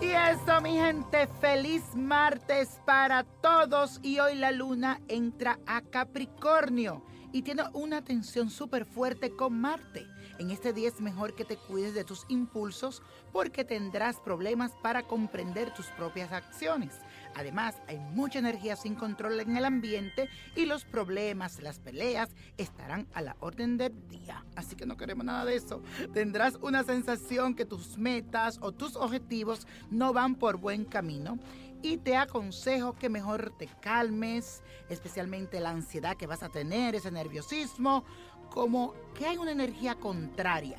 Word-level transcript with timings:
Eso, 0.00 0.60
mi 0.60 0.72
gente, 0.72 1.26
feliz 1.40 1.82
martes 1.94 2.80
para 2.84 3.24
todos. 3.24 3.98
Y 4.02 4.18
hoy 4.18 4.34
la 4.34 4.50
luna 4.50 5.00
entra 5.08 5.58
a 5.66 5.80
Capricornio 5.80 7.02
y 7.36 7.42
tiene 7.42 7.64
una 7.74 8.02
tensión 8.02 8.48
súper 8.48 8.86
fuerte 8.86 9.30
con 9.30 9.60
Marte. 9.60 10.06
En 10.38 10.50
este 10.50 10.72
día 10.72 10.88
es 10.88 11.02
mejor 11.02 11.34
que 11.34 11.44
te 11.44 11.58
cuides 11.58 11.92
de 11.92 12.02
tus 12.02 12.24
impulsos 12.30 13.02
porque 13.30 13.62
tendrás 13.62 14.16
problemas 14.20 14.72
para 14.82 15.02
comprender 15.02 15.70
tus 15.74 15.84
propias 15.88 16.32
acciones. 16.32 16.94
Además, 17.34 17.74
hay 17.88 17.98
mucha 17.98 18.38
energía 18.38 18.74
sin 18.74 18.94
control 18.94 19.38
en 19.38 19.54
el 19.54 19.66
ambiente 19.66 20.30
y 20.54 20.64
los 20.64 20.86
problemas, 20.86 21.60
las 21.60 21.78
peleas 21.78 22.30
estarán 22.56 23.06
a 23.12 23.20
la 23.20 23.36
orden 23.40 23.76
del 23.76 24.08
día. 24.08 24.42
Así 24.54 24.74
que 24.74 24.86
no 24.86 24.96
queremos 24.96 25.26
nada 25.26 25.44
de 25.44 25.56
eso. 25.56 25.82
Tendrás 26.14 26.54
una 26.62 26.84
sensación 26.84 27.54
que 27.54 27.66
tus 27.66 27.98
metas 27.98 28.58
o 28.62 28.72
tus 28.72 28.96
objetivos 28.96 29.66
no 29.90 30.14
van 30.14 30.36
por 30.36 30.56
buen 30.56 30.86
camino 30.86 31.38
y 31.82 31.98
te 31.98 32.16
aconsejo 32.16 32.94
que 32.94 33.08
mejor 33.08 33.52
te 33.58 33.68
calmes, 33.80 34.62
especialmente 34.88 35.60
la 35.60 35.70
ansiedad 35.70 36.16
que 36.16 36.26
vas 36.26 36.42
a 36.42 36.48
tener, 36.48 36.94
ese 36.94 37.10
nerviosismo, 37.10 38.04
como 38.50 38.94
que 39.14 39.26
hay 39.26 39.36
una 39.36 39.52
energía 39.52 39.96
contraria. 39.96 40.78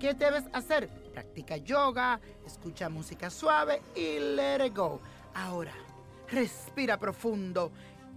¿Qué 0.00 0.14
debes 0.14 0.44
hacer? 0.52 0.88
Practica 1.12 1.56
yoga, 1.56 2.20
escucha 2.44 2.88
música 2.88 3.30
suave 3.30 3.82
y 3.94 4.18
let 4.18 4.66
it 4.66 4.76
go. 4.76 5.00
Ahora, 5.34 5.74
respira 6.28 6.98
profundo 6.98 7.70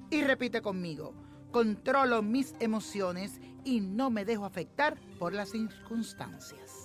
y 0.10 0.24
repite 0.24 0.62
conmigo. 0.62 1.14
Controlo 1.52 2.22
mis 2.22 2.56
emociones 2.60 3.40
y 3.64 3.82
no 3.82 4.10
me 4.10 4.26
dejo 4.26 4.46
afectar 4.46 4.98
por 5.20 5.34
las 5.34 5.52
circunstancias. 5.52 6.85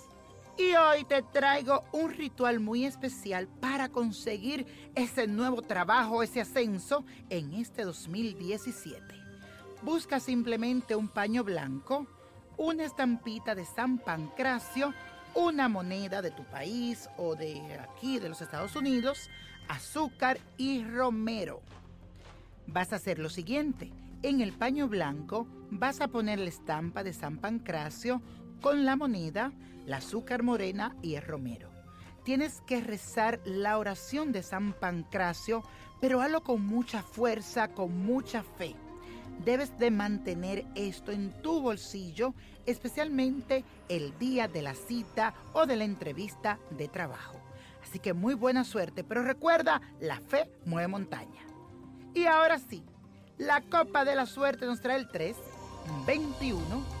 Y 0.61 0.75
hoy 0.75 1.05
te 1.05 1.23
traigo 1.23 1.85
un 1.91 2.11
ritual 2.11 2.59
muy 2.59 2.85
especial 2.85 3.47
para 3.47 3.89
conseguir 3.89 4.67
ese 4.93 5.25
nuevo 5.25 5.63
trabajo, 5.63 6.21
ese 6.21 6.39
ascenso 6.39 7.03
en 7.31 7.53
este 7.53 7.83
2017. 7.83 9.01
Busca 9.81 10.19
simplemente 10.19 10.95
un 10.95 11.07
paño 11.07 11.43
blanco, 11.43 12.05
una 12.57 12.83
estampita 12.83 13.55
de 13.55 13.65
San 13.65 13.97
Pancracio, 13.97 14.93
una 15.33 15.67
moneda 15.67 16.21
de 16.21 16.29
tu 16.29 16.43
país 16.43 17.09
o 17.17 17.35
de 17.35 17.79
aquí, 17.79 18.19
de 18.19 18.29
los 18.29 18.39
Estados 18.41 18.75
Unidos, 18.75 19.31
azúcar 19.67 20.37
y 20.57 20.83
romero. 20.83 21.63
Vas 22.67 22.93
a 22.93 22.97
hacer 22.97 23.17
lo 23.17 23.31
siguiente. 23.31 23.91
En 24.21 24.41
el 24.41 24.53
paño 24.53 24.87
blanco 24.87 25.47
vas 25.71 26.01
a 26.01 26.07
poner 26.07 26.37
la 26.37 26.49
estampa 26.49 27.03
de 27.03 27.13
San 27.13 27.39
Pancracio 27.39 28.21
con 28.61 28.85
la 28.85 28.95
moneda, 28.95 29.51
la 29.85 29.97
azúcar 29.97 30.43
morena 30.43 30.95
y 31.01 31.15
el 31.15 31.23
romero. 31.23 31.69
Tienes 32.23 32.61
que 32.61 32.81
rezar 32.81 33.39
la 33.45 33.77
oración 33.77 34.31
de 34.31 34.43
San 34.43 34.73
Pancracio, 34.73 35.63
pero 35.99 36.21
hazlo 36.21 36.43
con 36.43 36.65
mucha 36.65 37.01
fuerza, 37.01 37.69
con 37.69 38.05
mucha 38.05 38.43
fe. 38.43 38.75
Debes 39.43 39.77
de 39.79 39.89
mantener 39.89 40.65
esto 40.75 41.11
en 41.11 41.31
tu 41.41 41.61
bolsillo, 41.61 42.35
especialmente 42.67 43.65
el 43.89 44.17
día 44.19 44.47
de 44.47 44.61
la 44.61 44.75
cita 44.75 45.33
o 45.53 45.65
de 45.65 45.77
la 45.77 45.83
entrevista 45.83 46.59
de 46.77 46.87
trabajo. 46.87 47.39
Así 47.81 47.97
que 47.97 48.13
muy 48.13 48.35
buena 48.35 48.63
suerte, 48.63 49.03
pero 49.03 49.23
recuerda, 49.23 49.81
la 49.99 50.19
fe 50.19 50.47
mueve 50.65 50.87
montaña. 50.87 51.41
Y 52.13 52.25
ahora 52.25 52.59
sí, 52.59 52.83
la 53.39 53.61
copa 53.61 54.05
de 54.05 54.15
la 54.15 54.27
suerte 54.27 54.67
nos 54.67 54.81
trae 54.81 54.97
el 54.97 55.07
3, 55.07 55.35
21, 56.05 57.00